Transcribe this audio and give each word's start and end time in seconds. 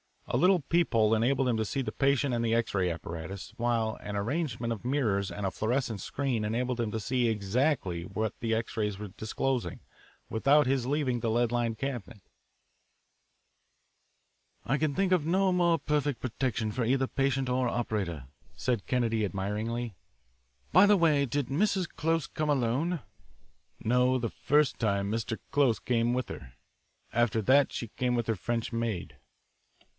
A 0.25 0.37
little 0.37 0.61
peep 0.61 0.93
hole 0.93 1.13
enabled 1.13 1.49
him 1.49 1.57
to 1.57 1.65
see 1.65 1.81
the 1.83 1.91
patient 1.91 2.33
and 2.33 2.43
the 2.43 2.55
X 2.55 2.73
ray 2.73 2.89
apparatus, 2.89 3.53
while 3.57 3.99
an 4.01 4.15
arrangement 4.15 4.71
of 4.71 4.85
mirrors 4.85 5.29
and 5.29 5.45
a 5.45 5.51
fluorescent 5.51 5.99
screen 5.99 6.45
enabled 6.45 6.79
him 6.79 6.89
to 6.91 7.01
see 7.01 7.27
exactly 7.27 8.03
what 8.03 8.33
the 8.39 8.55
X 8.55 8.77
rays 8.77 8.97
were 8.97 9.09
disclosing, 9.09 9.81
without 10.29 10.65
his 10.65 10.87
leaving 10.87 11.19
the 11.19 11.29
lead 11.29 11.51
lined 11.51 11.77
cabinet. 11.77 12.21
"I 14.65 14.77
can 14.77 14.95
think 14.95 15.11
of 15.11 15.25
no 15.25 15.51
more 15.51 15.77
perfect 15.77 16.21
protection 16.21 16.71
for 16.71 16.85
either 16.85 17.07
patient 17.07 17.49
or 17.49 17.67
operator," 17.67 18.23
said 18.55 18.87
Kennedy 18.87 19.25
admiringly. 19.25 19.93
"By 20.71 20.85
the 20.85 20.97
way, 20.97 21.25
did 21.25 21.47
Mrs. 21.47 21.89
Close 21.93 22.25
come 22.25 22.49
alone?" 22.49 23.01
"No, 23.81 24.17
the 24.17 24.29
first 24.29 24.79
time 24.79 25.11
Mr. 25.11 25.39
Close 25.51 25.77
came 25.77 26.13
with 26.13 26.29
her. 26.29 26.53
After 27.11 27.41
that, 27.43 27.73
she 27.73 27.89
came 27.89 28.15
with 28.15 28.27
her 28.27 28.35
French 28.37 28.71
maid." 28.71 29.17